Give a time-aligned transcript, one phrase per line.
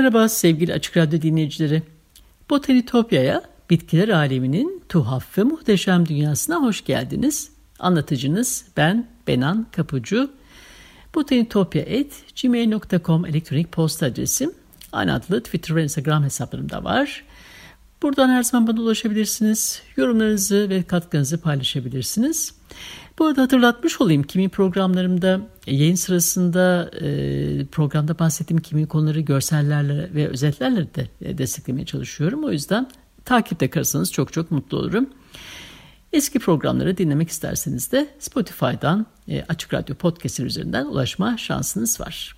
[0.00, 1.82] Merhaba sevgili Açık Radyo dinleyicileri.
[2.50, 7.50] Botanitopya'ya, bitkiler aleminin tuhaf ve muhteşem dünyasına hoş geldiniz.
[7.78, 10.30] Anlatıcınız ben Benan Kapucu.
[11.14, 14.52] Botanitopya.gmail.com elektronik posta adresim.
[14.92, 17.24] Aynı adlı Twitter ve Instagram hesaplarım da var.
[18.02, 19.82] Buradan her zaman bana ulaşabilirsiniz.
[19.96, 22.54] Yorumlarınızı ve katkınızı paylaşabilirsiniz.
[23.18, 30.28] Bu arada hatırlatmış olayım kimi programlarımda yayın sırasında e, programda bahsettiğim kimi konuları görsellerle ve
[30.28, 32.44] özetlerle de e, desteklemeye çalışıyorum.
[32.44, 32.88] O yüzden
[33.24, 35.10] takipte kalırsanız çok çok mutlu olurum.
[36.12, 42.36] Eski programları dinlemek isterseniz de Spotify'dan e, Açık Radyo Podcast'in üzerinden ulaşma şansınız var.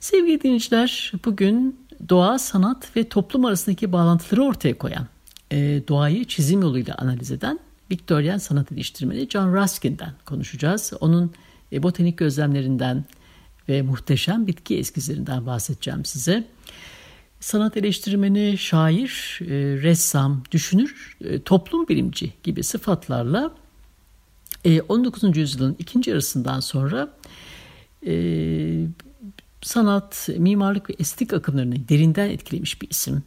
[0.00, 5.06] Sevgili dinleyiciler bugün doğa, sanat ve toplum arasındaki bağlantıları ortaya koyan,
[5.50, 7.58] e, doğayı çizim yoluyla analiz eden
[7.90, 10.92] Victorian sanat eleştirmeni John Ruskin'den konuşacağız.
[11.00, 11.32] Onun
[11.72, 13.04] e, botanik gözlemlerinden
[13.68, 16.44] ve muhteşem bitki eskizlerinden bahsedeceğim size.
[17.40, 19.46] Sanat eleştirmeni, şair, e,
[19.82, 23.54] ressam, düşünür, e, toplum bilimci gibi sıfatlarla
[24.88, 25.36] 19.
[25.36, 27.08] yüzyılın ikinci yarısından sonra
[29.62, 33.22] sanat, mimarlık ve estetik akımlarını derinden etkilemiş bir isim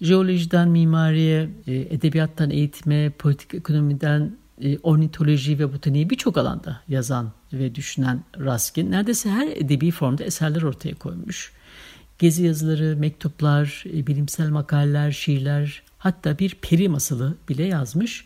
[0.00, 7.74] jeolojiden mimariye, e, edebiyattan eğitime, politik ekonomiden e, ornitoloji ve botaniği birçok alanda yazan ve
[7.74, 11.52] düşünen Raskin neredeyse her edebi formda eserler ortaya koymuş.
[12.18, 18.24] Gezi yazıları, mektuplar, e, bilimsel makaleler, şiirler hatta bir peri masalı bile yazmış.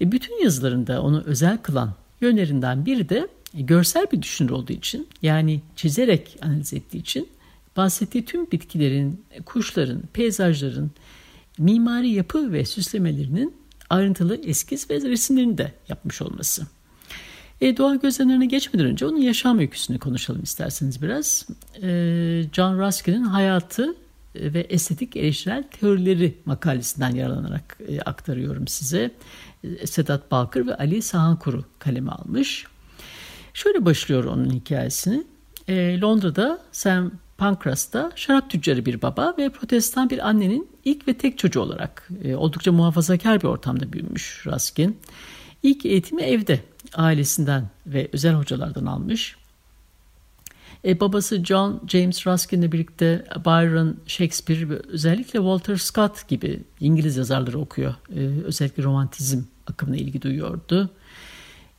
[0.00, 6.36] Bütün yazılarında onu özel kılan yönlerinden biri de görsel bir düşünür olduğu için yani çizerek
[6.42, 7.28] analiz ettiği için
[7.76, 10.90] bahsettiği tüm bitkilerin, kuşların, peyzajların
[11.58, 13.54] mimari yapı ve süslemelerinin
[13.90, 16.66] ayrıntılı eskiz ve resimlerini de yapmış olması.
[17.60, 21.46] E, doğa gözlemlerine geçmeden önce onun yaşam öyküsünü konuşalım isterseniz biraz.
[21.82, 21.88] E,
[22.52, 23.94] John Ruskin'in hayatı
[24.34, 29.10] ve estetik eleştirel teorileri makalesinden yararlanarak e, aktarıyorum size.
[29.64, 32.66] E, Sedat Balkır ve Ali Sahankuru kaleme almış.
[33.56, 35.24] Şöyle başlıyor onun hikayesini.
[35.68, 41.38] E, Londra'da Sam Pancras'ta şarap tüccarı bir baba ve protestan bir annenin ilk ve tek
[41.38, 44.98] çocuğu olarak e, oldukça muhafazakar bir ortamda büyümüş Raskin.
[45.62, 46.60] İlk eğitimi evde
[46.94, 49.36] ailesinden ve özel hocalardan almış.
[50.84, 57.16] E, babası John James Ruskin ile birlikte Byron, Shakespeare ve özellikle Walter Scott gibi İngiliz
[57.16, 57.94] yazarları okuyor.
[58.16, 60.90] E, özellikle romantizm akımına ilgi duyuyordu.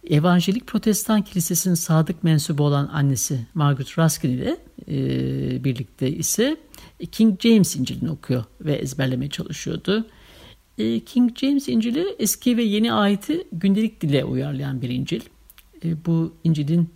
[0.10, 4.58] Evangelik Protestan Kilisesi'nin sadık mensubu olan annesi Margaret Ruskin ile
[4.88, 6.58] e, birlikte ise
[7.12, 10.08] King James İncil'ini okuyor ve ezberlemeye çalışıyordu.
[10.78, 15.22] E, King James İncil'i eski ve yeni ayeti gündelik dile uyarlayan bir İncil.
[15.86, 16.90] E, bu İncil'in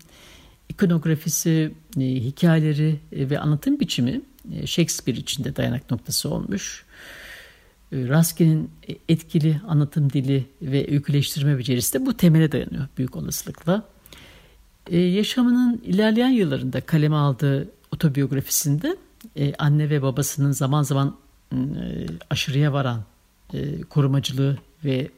[0.69, 4.21] ikonografisi, e, hikayeleri e, ve anlatım biçimi
[4.53, 6.85] e, Shakespeare içinde dayanak noktası olmuş.
[7.93, 8.71] Raskin'in
[9.09, 13.83] etkili anlatım dili ve öyküleştirme becerisi de bu temele dayanıyor büyük olasılıkla.
[14.87, 18.97] Ee, yaşamının ilerleyen yıllarında kaleme aldığı otobiyografisinde
[19.35, 21.17] e, anne ve babasının zaman zaman
[21.53, 21.57] e,
[22.29, 23.03] aşırıya varan
[23.53, 25.09] e, korumacılığı ve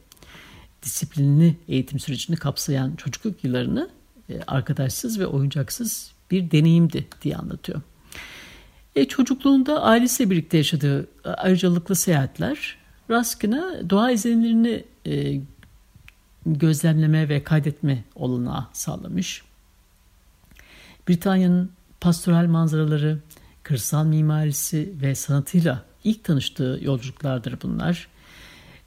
[0.82, 3.90] disiplinli eğitim sürecini kapsayan çocukluk yıllarını
[4.30, 7.80] e, arkadaşsız ve oyuncaksız bir deneyimdi diye anlatıyor.
[8.96, 12.76] E, çocukluğunda ailesiyle birlikte yaşadığı e, ayrıcalıklı seyahatler
[13.10, 15.40] Raskin'e doğa izlenimlerini e,
[16.46, 19.42] gözlemleme ve kaydetme olanağı sağlamış.
[21.08, 21.70] Britanya'nın
[22.00, 23.18] pastoral manzaraları,
[23.62, 28.08] kırsal mimarisi ve sanatıyla ilk tanıştığı yolculuklardır bunlar.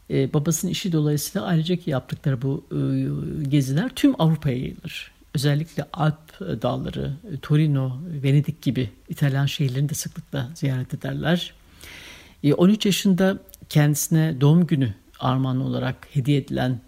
[0.10, 2.80] Ee, babasının işi dolayısıyla ayrıca yaptıkları bu e,
[3.50, 5.12] geziler tüm Avrupa'ya yayılır.
[5.36, 11.54] Özellikle Alp dağları, Torino, Venedik gibi İtalyan şehirlerini de sıklıkla ziyaret ederler.
[12.57, 13.38] 13 ee, yaşında
[13.69, 16.81] kendisine doğum günü armağanı olarak hediye edilen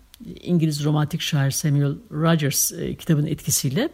[0.43, 3.89] İngiliz romantik şair Samuel Rogers e, kitabının etkisiyle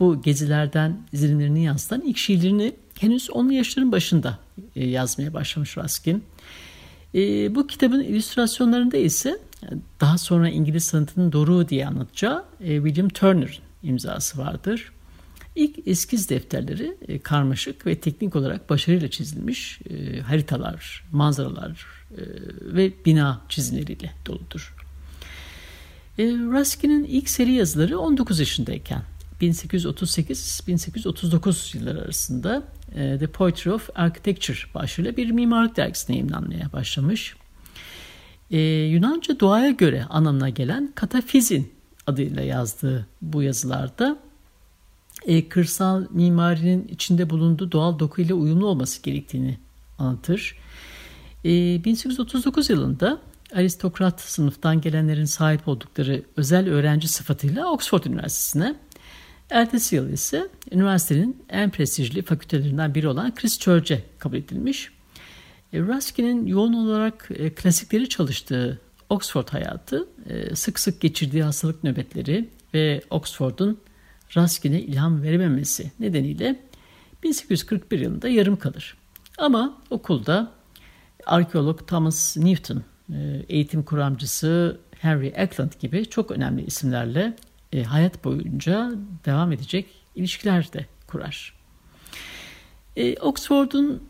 [0.00, 4.38] bu gezilerden izlenimlerini yansıtan ilk şiirlerini henüz 10'lu yaşların başında
[4.76, 6.24] e, yazmaya başlamış Ruskin.
[7.14, 9.38] E, bu kitabın illüstrasyonlarında ise
[10.00, 14.92] daha sonra İngiliz sanatının doruğu diye anlatacağı e, William Turner imzası vardır.
[15.54, 22.20] İlk eskiz defterleri e, karmaşık ve teknik olarak başarıyla çizilmiş e, haritalar, manzaralar e,
[22.60, 24.74] ve bina çizimleriyle doludur.
[26.18, 29.02] E, Ruskin'in ilk seri yazıları 19 yaşındayken
[29.40, 32.62] 1838-1839 yılları arasında
[32.94, 37.36] e, The Poetry of Architecture başlığıyla bir mimarlık dergisine yayınlanmaya başlamış.
[38.50, 41.77] E, Yunanca doğaya göre anlamına gelen katafizin
[42.08, 44.18] adıyla yazdığı bu yazılarda
[45.26, 49.58] e, kırsal mimarinin içinde bulunduğu doğal dokuyla uyumlu olması gerektiğini
[49.98, 50.56] anlatır.
[51.44, 51.48] E,
[51.84, 53.18] 1839 yılında
[53.54, 58.74] aristokrat sınıftan gelenlerin sahip oldukları özel öğrenci sıfatıyla Oxford Üniversitesi'ne,
[59.50, 64.90] ertesi yıl ise üniversitenin en prestijli fakültelerinden biri olan Christ Church'e kabul edilmiş.
[65.72, 72.48] E, Ruskin'in yoğun olarak e, klasikleri çalıştığı Oxford hayatı, e, sık sık geçirdiği hastalık nöbetleri
[72.74, 73.80] ve Oxford'un
[74.36, 76.60] Ruskin'e ilham verememesi nedeniyle
[77.22, 78.96] 1841 yılında yarım kalır.
[79.38, 80.52] Ama okulda
[81.26, 82.82] arkeolog Thomas Newton,
[83.12, 87.36] e, eğitim kuramcısı Henry Eckland gibi çok önemli isimlerle
[87.72, 88.92] e, hayat boyunca
[89.24, 91.57] devam edecek ilişkiler de kurar.
[92.98, 94.02] E, Oxford'un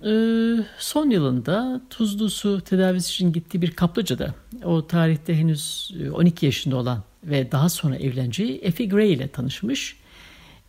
[0.79, 7.02] son yılında tuzlu su tedavisi için gittiği bir kaplıcada o tarihte henüz 12 yaşında olan
[7.25, 9.96] ve daha sonra evleneceği Effie Gray ile tanışmış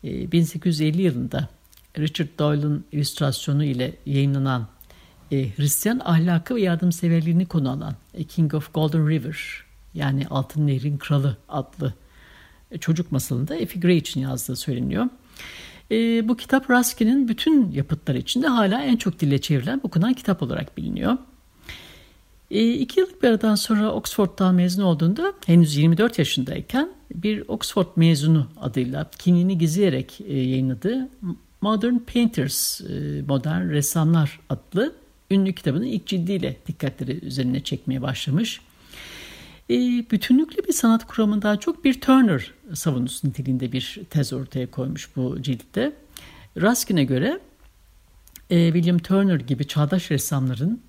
[0.04, 1.50] 1850 ee, yılında
[1.98, 4.68] Richard Doyle'ın illüstrasyonu ile yayınlanan
[5.32, 9.64] e, Hristiyan ahlakı ve yardımseverliğini konu alan A King of Golden River
[9.94, 11.94] yani Altın Nehrin Kralı adlı
[12.72, 15.06] e, çocuk masalında Effie Gray için yazdığı söyleniyor.
[15.92, 20.78] E, bu kitap Ruskin'in bütün yapıtları içinde hala en çok dille çevrilen okunan kitap olarak
[20.78, 21.18] biliniyor.
[22.52, 28.48] E, iki yıllık bir aradan sonra Oxford'dan mezun olduğunda henüz 24 yaşındayken bir Oxford mezunu
[28.62, 31.10] adıyla kimliğini gizleyerek e, yayınladığı
[31.62, 34.96] Modern Painters, e, Modern Ressamlar adlı
[35.32, 38.62] ünlü kitabının ilk cildiyle dikkatleri üzerine çekmeye başlamış.
[39.70, 39.76] E,
[40.12, 45.94] bütünlüklü bir sanat kuramından çok bir Turner savunucusu niteliğinde bir tez ortaya koymuş bu ciltte.
[46.58, 47.40] Ruskin'e göre
[48.50, 50.82] e, William Turner gibi çağdaş ressamların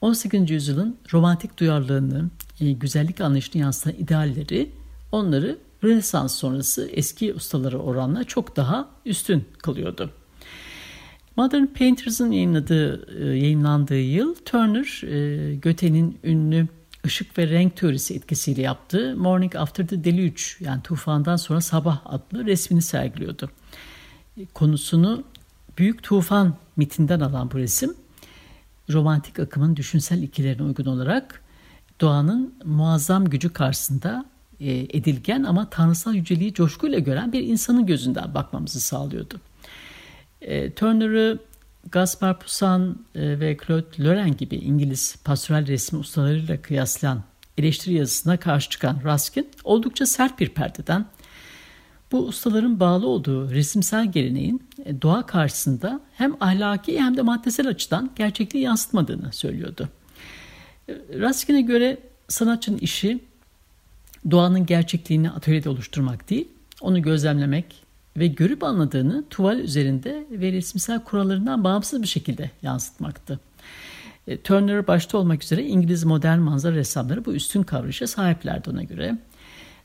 [0.00, 0.50] 18.
[0.50, 2.30] yüzyılın romantik duyarlılığını,
[2.60, 4.70] e, güzellik anlayışını yansıtan idealleri
[5.12, 10.10] onları Rönesans sonrası eski ustaları oranla çok daha üstün kılıyordu.
[11.36, 16.68] Modern Painters'ın yayınladığı, e, yayınlandığı yıl Turner, e, Göte'nin ünlü
[17.06, 22.46] ışık ve renk teorisi etkisiyle yaptığı Morning After the Deluge yani tufandan sonra sabah adlı
[22.46, 23.50] resmini sergiliyordu.
[24.54, 25.24] Konusunu
[25.78, 27.94] büyük tufan mitinden alan bu resim
[28.90, 31.42] romantik akımın düşünsel ikilerine uygun olarak
[32.00, 34.24] doğanın muazzam gücü karşısında
[34.60, 39.40] e, edilgen ama tanrısal yüceliği coşkuyla gören bir insanın gözünden bakmamızı sağlıyordu.
[40.40, 41.38] E, Turner'ı
[41.88, 47.22] Gaspar Poussin e, ve Claude Lorrain gibi İngiliz pastoral resmi ustalarıyla kıyaslayan
[47.58, 51.06] eleştiri yazısına karşı çıkan Ruskin oldukça sert bir perdeden
[52.12, 58.10] bu ustaların bağlı olduğu resimsel geleneğin e, doğa karşısında hem ahlaki hem de maddesel açıdan
[58.16, 59.88] gerçekliği yansıtmadığını söylüyordu.
[60.88, 63.20] E, Ruskin'e göre sanatçının işi
[64.30, 66.48] doğanın gerçekliğini atölyede oluşturmak değil,
[66.80, 67.79] onu gözlemlemek
[68.16, 73.40] ve görüp anladığını tuval üzerinde ve resimsel kurallarından bağımsız bir şekilde yansıtmaktı.
[74.26, 79.18] E, Turner başta olmak üzere İngiliz modern manzara ressamları bu üstün kavrayışa sahiplerdi ona göre.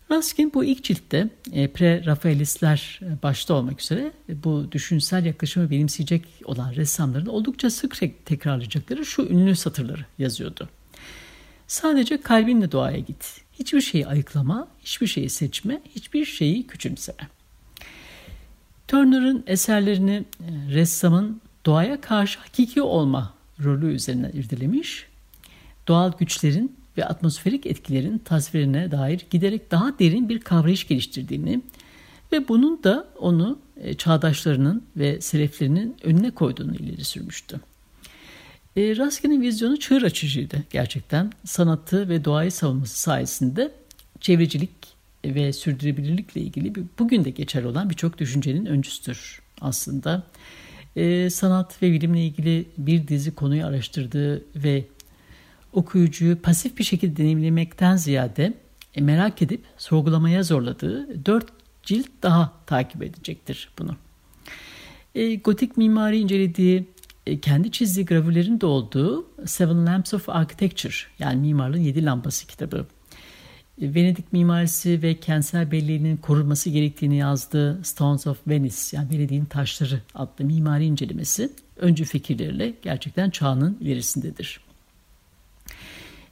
[0.09, 6.73] Ruskin bu ilk ciltte e, pre-Rafaelistler e, başta olmak üzere bu düşünsel yaklaşımı benimseyecek olan
[6.75, 10.69] ressamların oldukça sık tekrarlayacakları şu ünlü satırları yazıyordu.
[11.67, 13.41] Sadece kalbinle doğaya git.
[13.53, 17.34] Hiçbir şeyi ayıklama, hiçbir şeyi seçme, hiçbir şeyi küçümseme.
[18.87, 25.07] Turner'ın eserlerini e, ressamın doğaya karşı hakiki olma rolü üzerine irdelemiş,
[25.87, 31.61] doğal güçlerin ve atmosferik etkilerin tasvirine dair giderek daha derin bir kavrayış geliştirdiğini
[32.31, 37.59] ve bunun da onu e, çağdaşlarının ve seleflerinin önüne koyduğunu ileri sürmüştü.
[38.77, 41.31] E, Raskin'in vizyonu çığır açıcıydı gerçekten.
[41.45, 43.71] Sanatı ve doğayı savunması sayesinde
[44.21, 44.94] çevrecilik
[45.35, 50.23] ve sürdürülebilirlikle ilgili bugün de geçerli olan birçok düşüncenin öncüsüdür aslında.
[50.95, 54.85] E, sanat ve bilimle ilgili bir dizi konuyu araştırdığı ve
[55.73, 58.53] okuyucuyu pasif bir şekilde deneyimlemekten ziyade
[58.95, 61.45] e, merak edip sorgulamaya zorladığı dört
[61.83, 63.95] cilt daha takip edecektir bunu.
[65.15, 66.85] E, gotik mimari incelediği
[67.27, 72.87] e, kendi çizdiği gravürlerin de olduğu Seven Lamps of Architecture yani mimarlığın yedi lambası kitabı.
[73.81, 80.01] E, Venedik mimarisi ve kentsel belleğinin korunması gerektiğini yazdığı Stones of Venice yani Venedik'in taşları
[80.15, 84.59] adlı mimari incelemesi öncü fikirleriyle gerçekten çağının ilerisindedir.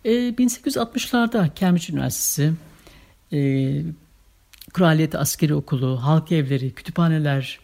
[0.06, 2.54] 1860'larda Cambridge Üniversitesi,
[4.74, 7.60] Kraliyet Askeri Okulu, halk evleri, kütüphaneler,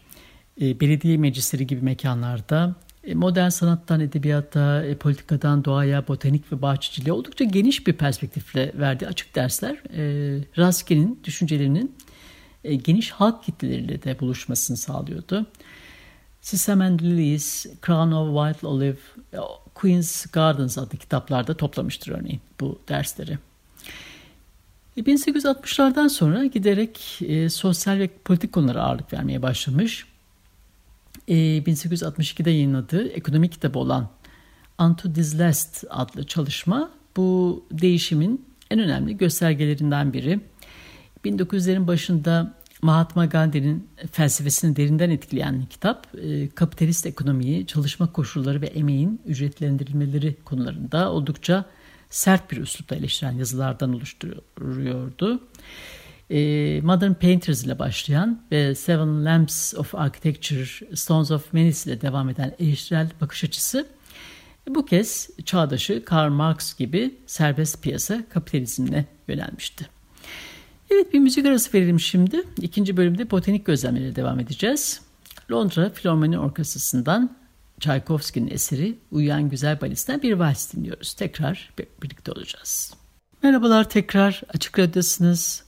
[0.60, 7.44] belediye meclisleri gibi mekanlarda e, modern sanattan edebiyata, e, politikadan doğaya, botanik ve bahçeciliğe oldukça
[7.44, 10.02] geniş bir perspektifle verdiği açık dersler e,
[10.58, 11.96] Raskin'in düşüncelerinin
[12.84, 15.46] geniş halk kitleleriyle de buluşmasını sağlıyordu.
[16.40, 18.98] Sisam and Lilies, Crown of White Olive,
[19.74, 23.38] Queen's Gardens adlı kitaplarda toplamıştır örneğin bu dersleri.
[24.98, 30.06] 1860'lardan sonra giderek e, sosyal ve politik konulara ağırlık vermeye başlamış
[31.30, 34.08] 1862'de yayınladığı ekonomi kitabı olan
[34.78, 40.40] Unto This Last adlı çalışma bu değişimin en önemli göstergelerinden biri.
[41.24, 46.06] 1900'lerin başında Mahatma Gandhi'nin felsefesini derinden etkileyen kitap,
[46.54, 51.64] kapitalist ekonomiyi, çalışma koşulları ve emeğin ücretlendirilmeleri konularında oldukça
[52.10, 55.40] sert bir üslupla eleştiren yazılardan oluşturuyordu.
[56.82, 62.54] Modern Painters ile başlayan ve Seven Lamps of Architecture, Stones of Venice ile devam eden
[62.58, 63.86] eleştirel bakış açısı
[64.68, 69.86] bu kez çağdaşı Karl Marx gibi serbest piyasa kapitalizmine yönelmişti.
[70.90, 72.42] Evet bir müzik arası verelim şimdi.
[72.60, 75.00] İkinci bölümde botanik gözlemleriyle devam edeceğiz.
[75.52, 77.36] Londra Filharmoni Orkestrası'ndan
[77.80, 81.14] Tchaikovsky'nin eseri Uyuyan Güzel Balis'ten bir vals dinliyoruz.
[81.14, 81.72] Tekrar
[82.02, 82.94] birlikte olacağız.
[83.42, 85.64] Merhabalar tekrar Açık Radyo'dasınız.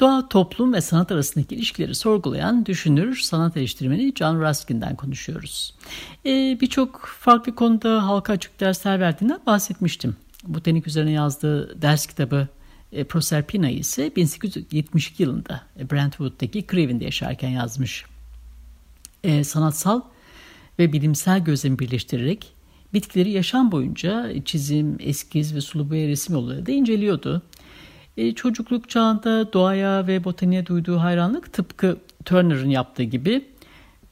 [0.00, 5.74] Doğa, toplum ve sanat arasındaki ilişkileri sorgulayan düşünür, sanat eleştirmeni John Ruskin'den konuşuyoruz.
[6.26, 10.16] Ee, Birçok farklı konuda halka açık dersler verdiğinden bahsetmiştim.
[10.46, 12.48] Botanik üzerine yazdığı ders kitabı
[12.92, 15.62] e, Proserpina ise 1872 yılında
[15.92, 18.04] Brentwood'daki Craven'de yaşarken yazmış.
[19.24, 20.00] E, sanatsal
[20.78, 22.52] ve bilimsel gözlemi birleştirerek
[22.94, 27.42] bitkileri yaşam boyunca çizim, eskiz ve sulu boya resim yolları da inceliyordu.
[28.16, 33.44] E, çocukluk çağında doğaya ve botaniğe duyduğu hayranlık tıpkı Turner'ın yaptığı gibi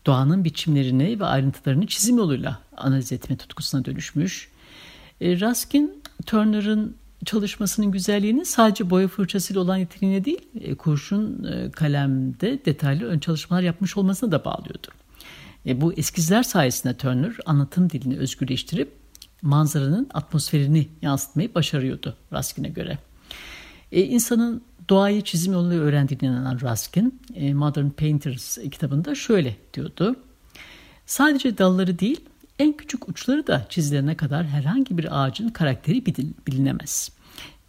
[0.07, 4.49] doğanın biçimlerini ve ayrıntılarını çizim yoluyla analiz etme tutkusuna dönüşmüş.
[5.21, 12.65] E, Raskin Turner'ın çalışmasının güzelliğini sadece boya fırçasıyla olan yeteneğine değil, e, kurşun e, kalemde
[12.65, 14.87] detaylı ön çalışmalar yapmış olmasına da bağlıyordu.
[15.67, 18.93] Bu eskizler sayesinde Turner anlatım dilini özgürleştirip
[19.43, 22.99] manzaranın atmosferini yansıtmayı başarıyordu Raskin'e göre.
[23.95, 30.17] E, insanın doğayı çizim yoluyla öğrendiğine inanan Ruskin, e, Modern Painters kitabında şöyle diyordu.
[31.07, 32.21] Sadece dalları değil,
[32.59, 36.07] en küçük uçları da çizilene kadar herhangi bir ağacın karakteri
[36.47, 37.11] bilinemez.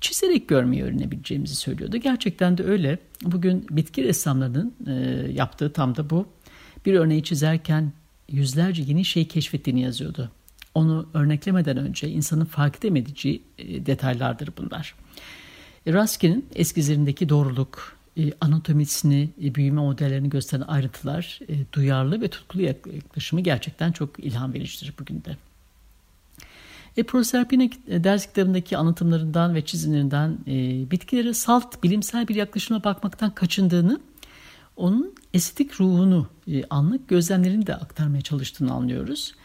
[0.01, 1.97] Çizerek görmeyi öğrenebileceğimizi söylüyordu.
[1.97, 2.99] Gerçekten de öyle.
[3.21, 4.91] Bugün bitki ressamlarının e,
[5.31, 6.27] yaptığı tam da bu.
[6.85, 7.91] Bir örneği çizerken
[8.29, 10.31] yüzlerce yeni şey keşfettiğini yazıyordu.
[10.73, 14.95] Onu örneklemeden önce insanın fark edemediği e, detaylardır bunlar.
[15.93, 23.41] Raskin'in eskizlerindeki doğruluk, e, anatomisini, e, büyüme modellerini gösteren ayrıntılar, e, duyarlı ve tutkulu yaklaşımı
[23.41, 25.37] gerçekten çok ilham vericidir bugün de.
[26.97, 30.51] E, Proserpina ders kitabındaki anlatımlarından ve çizimlerinden e,
[30.91, 33.99] bitkilere salt bilimsel bir yaklaşıma bakmaktan kaçındığını,
[34.75, 39.35] onun estetik ruhunu, e, anlık gözlemlerini de aktarmaya çalıştığını anlıyoruz.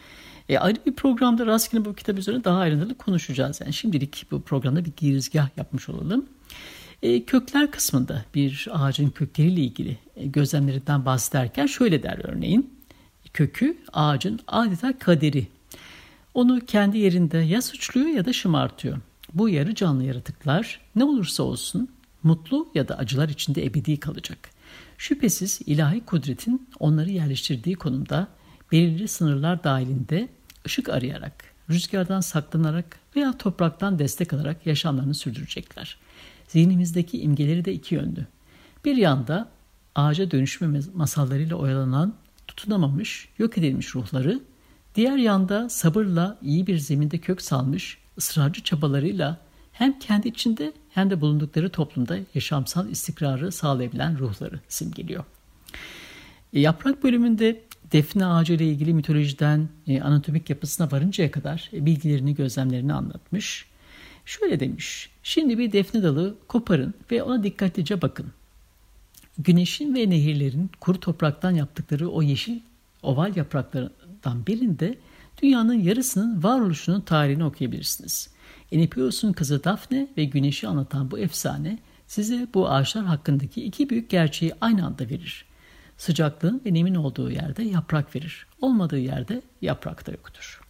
[0.49, 3.61] E, ayrı bir programda Raskin'in bu kitap üzerine daha ayrıntılı konuşacağız.
[3.61, 6.25] Yani şimdilik bu programda bir girizgah yapmış olalım.
[7.03, 12.73] E, kökler kısmında bir ağacın kökleriyle ilgili e, gözlemlerinden bahsederken şöyle der örneğin.
[13.33, 15.47] Kökü ağacın adeta kaderi.
[16.33, 18.97] Onu kendi yerinde ya suçluyor ya da şımartıyor.
[19.33, 21.89] Bu yarı canlı yaratıklar ne olursa olsun
[22.23, 24.49] mutlu ya da acılar içinde ebedi kalacak.
[24.97, 28.27] Şüphesiz ilahi kudretin onları yerleştirdiği konumda
[28.71, 30.29] belirli sınırlar dahilinde
[30.65, 31.33] ışık arayarak,
[31.69, 35.97] rüzgardan saklanarak veya topraktan destek alarak yaşamlarını sürdürecekler.
[36.47, 38.25] Zihnimizdeki imgeleri de iki yönlü.
[38.85, 39.49] Bir yanda
[39.95, 42.13] ağaca dönüşme masallarıyla oyalanan,
[42.47, 44.39] tutunamamış, yok edilmiş ruhları,
[44.95, 49.37] diğer yanda sabırla iyi bir zeminde kök salmış, ısrarcı çabalarıyla
[49.71, 55.23] hem kendi içinde hem de bulundukları toplumda yaşamsal istikrarı sağlayabilen ruhları simgeliyor.
[56.53, 57.61] Yaprak bölümünde
[57.91, 63.65] defne ağacı ile ilgili mitolojiden e, anatomik yapısına varıncaya kadar e, bilgilerini, gözlemlerini anlatmış.
[64.25, 68.31] Şöyle demiş, şimdi bir defne dalı koparın ve ona dikkatlice bakın.
[69.37, 72.59] Güneşin ve nehirlerin kuru topraktan yaptıkları o yeşil
[73.03, 74.97] oval yapraklarından birinde
[75.41, 78.29] dünyanın yarısının varoluşunun tarihini okuyabilirsiniz.
[78.71, 84.53] Enipeus'un kızı Daphne ve güneşi anlatan bu efsane size bu ağaçlar hakkındaki iki büyük gerçeği
[84.61, 85.45] aynı anda verir.
[86.01, 88.47] Sıcaklığın ve nemin olduğu yerde yaprak verir.
[88.61, 90.61] Olmadığı yerde yaprak da yoktur.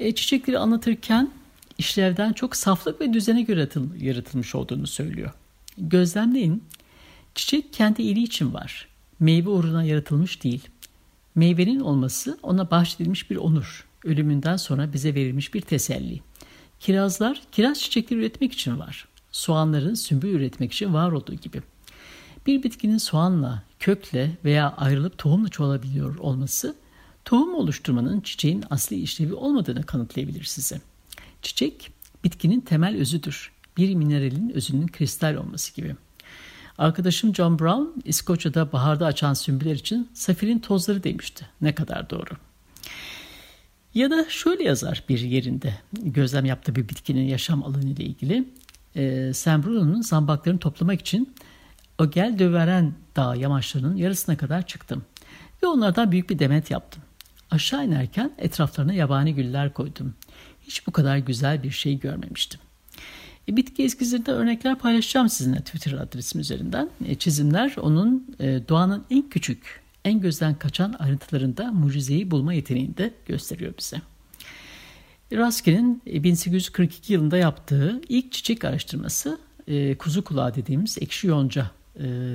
[0.00, 1.30] E, çiçekleri anlatırken
[1.78, 5.32] işlevden çok saflık ve düzene göre yaratılmış olduğunu söylüyor.
[5.78, 6.64] Gözlemleyin,
[7.34, 8.88] çiçek kendi iyiliği için var.
[9.20, 10.68] Meyve uğruna yaratılmış değil.
[11.34, 13.86] Meyvenin olması ona bahşedilmiş bir onur.
[14.04, 16.20] Ölümünden sonra bize verilmiş bir teselli.
[16.80, 19.08] Kirazlar kiraz çiçekleri üretmek için var.
[19.32, 21.62] Soğanların sümbül üretmek için var olduğu gibi.
[22.46, 26.74] Bir bitkinin soğanla, kökle veya ayrılıp tohumla çoğalabiliyor olması
[27.24, 30.80] tohum oluşturmanın çiçeğin asli işlevi olmadığını kanıtlayabilir size.
[31.42, 31.90] Çiçek
[32.24, 33.52] bitkinin temel özüdür.
[33.76, 35.96] Bir mineralin özünün kristal olması gibi.
[36.78, 41.46] Arkadaşım John Brown İskoçya'da baharda açan sümbüller için safirin tozları demişti.
[41.60, 42.30] Ne kadar doğru.
[43.94, 48.48] Ya da şöyle yazar bir yerinde gözlem yaptığı bir bitkinin yaşam alanı ile ilgili.
[48.96, 51.34] E, Sam Bruno'nun zambaklarını toplamak için
[51.98, 55.04] o gel döveren dağ yamaçlarının yarısına kadar çıktım.
[55.62, 57.02] Ve onlardan büyük bir demet yaptım.
[57.50, 60.14] Aşağı inerken etraflarına yabani güller koydum.
[60.62, 62.60] Hiç bu kadar güzel bir şey görmemiştim.
[63.48, 66.90] E, bitki eskizlerinde örnekler paylaşacağım sizinle Twitter adresim üzerinden.
[67.04, 73.14] E, çizimler onun e, doğanın en küçük, en gözden kaçan ayrıntılarında mucizeyi bulma yeteneğini de
[73.26, 74.02] gösteriyor bize.
[75.32, 81.83] Raskin'in 1842 e, yılında yaptığı ilk çiçek araştırması e, kuzu kulağı dediğimiz ekşi yonca e,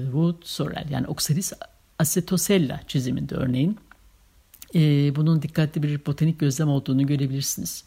[0.04, 1.54] Wood sorrel yani Oxalis
[2.00, 3.78] acetosella çiziminde örneğin
[4.76, 7.84] e, bunun dikkatli bir botanik gözlem olduğunu görebilirsiniz.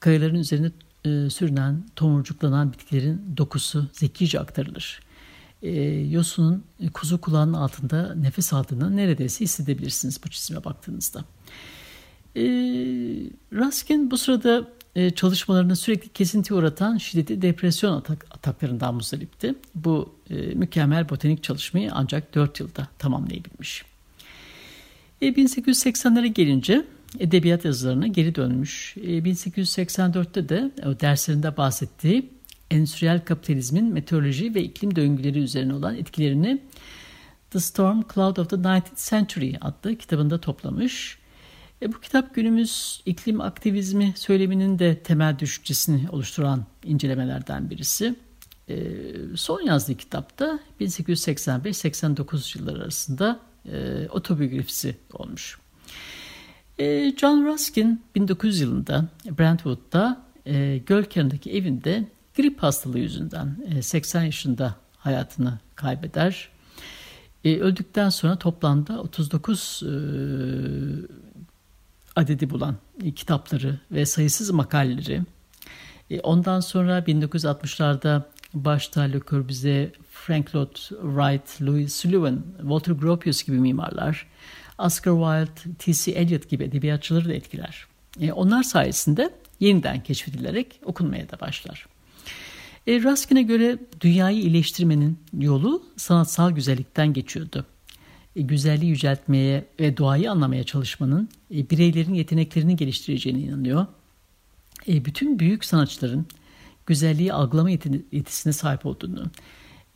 [0.00, 0.70] Kayaların üzerine
[1.04, 5.00] e, sürünen, tomurcuklanan bitkilerin dokusu zekice aktarılır.
[5.62, 11.24] E, yosunun e, kuzu kulağının altında nefes aldığını neredeyse hissedebilirsiniz bu çizime baktığınızda.
[12.36, 12.42] E,
[13.52, 19.54] Raskin bu sırada e, çalışmalarını sürekli kesinti uğratan şiddetli depresyon atak, ataklarından muzdaripti.
[19.74, 23.84] Bu e, mükemmel botanik çalışmayı ancak 4 yılda tamamlayabilmiş.
[25.22, 26.86] E, 1880'lere gelince
[27.18, 28.96] edebiyat yazılarına geri dönmüş.
[28.96, 32.30] E, 1884'te de o derslerinde bahsettiği
[32.70, 36.60] endüstriyel kapitalizmin meteoroloji ve iklim döngüleri üzerine olan etkilerini
[37.50, 41.19] The Storm Cloud of the 19th Century adlı kitabında toplamış.
[41.82, 48.14] E, bu kitap günümüz iklim aktivizmi söyleminin de temel düşüncesini oluşturan incelemelerden birisi.
[48.68, 48.76] E,
[49.36, 53.40] son yazdığı kitapta 1885-89 yılları arasında
[53.72, 55.58] e, otobiyografisi olmuş.
[56.78, 64.22] E, John Ruskin 1900 yılında Brentwood'da e, göl kenarındaki evinde grip hastalığı yüzünden e, 80
[64.22, 66.48] yaşında hayatını kaybeder.
[67.44, 69.90] E, öldükten sonra toplamda 39 e,
[72.16, 75.22] adedi bulan e, kitapları ve sayısız makaleleri.
[76.10, 78.22] E, ondan sonra 1960'larda
[78.54, 84.26] başta Le Corbusier, Frank Lloyd Wright, Louis Sullivan, Walter Gropius gibi mimarlar,
[84.78, 86.12] Oscar Wilde, T.C.
[86.12, 87.86] Eliot gibi edebiyatçıları da etkiler.
[88.20, 91.86] E, onlar sayesinde yeniden keşfedilerek okunmaya da başlar.
[92.86, 97.66] E, Ruskin'e göre dünyayı iyileştirmenin yolu sanatsal güzellikten geçiyordu.
[98.36, 103.86] E, güzelliği yüceltmeye ve doğayı anlamaya çalışmanın e, bireylerin yeteneklerini geliştireceğine inanıyor.
[104.88, 106.26] E, bütün büyük sanatçıların
[106.86, 109.30] güzelliği algılama yetisine sahip olduğunu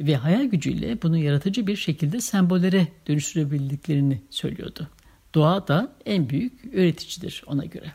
[0.00, 4.88] ve hayal gücüyle bunu yaratıcı bir şekilde sembollere dönüştürebildiklerini söylüyordu.
[5.34, 7.92] Doğa da en büyük öğreticidir ona göre.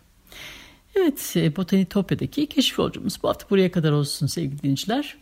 [0.95, 5.17] Evet, Botanitopya'daki keşif yolcumuz bu hafta buraya kadar olsun sevgili dinleyiciler.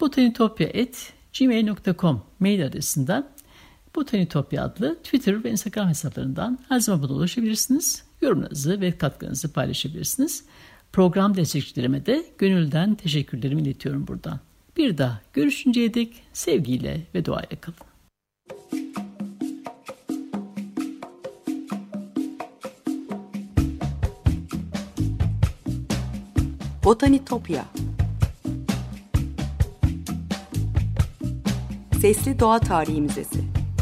[0.00, 3.26] botanitopya.gmail.com mail adresinden
[3.98, 8.04] Botanitopya adlı Twitter ve Instagram hesaplarından her zaman bana ulaşabilirsiniz.
[8.20, 10.44] Yorumlarınızı ve katkınızı paylaşabilirsiniz.
[10.92, 14.40] Program destekçilerime de gönülden teşekkürlerimi iletiyorum buradan.
[14.76, 17.78] Bir daha görüşünceye dek sevgiyle ve duayla kalın.
[26.84, 27.64] Botanitopya
[32.00, 33.58] Sesli Doğa Tarihi Müzesi